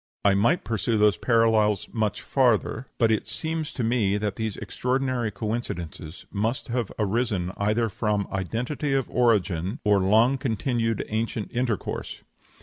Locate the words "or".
9.83-9.99